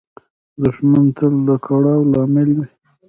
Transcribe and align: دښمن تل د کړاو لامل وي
دښمن 0.63 1.05
تل 1.17 1.33
د 1.47 1.49
کړاو 1.65 1.99
لامل 2.11 2.49
وي 2.57 2.67